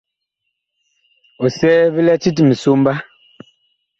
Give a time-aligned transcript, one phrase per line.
[1.43, 2.93] Ɔsɛɛ vi lɛ tit misomba.